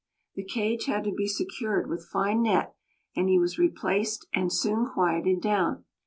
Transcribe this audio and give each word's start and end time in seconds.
The 0.33 0.43
cage 0.43 0.85
had 0.85 1.03
to 1.03 1.11
be 1.13 1.27
secured 1.27 1.87
with 1.87 2.07
fine 2.11 2.41
net, 2.41 2.73
and 3.15 3.29
he 3.29 3.37
was 3.37 3.59
replaced 3.59 4.25
and 4.33 4.51
soon 4.51 4.87
quieted 4.89 5.41
down. 5.41 5.85